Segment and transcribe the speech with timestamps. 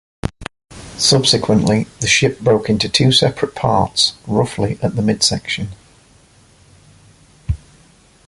[0.97, 5.67] Subsequently, the ship broke into two separate parts, roughly at the midsection.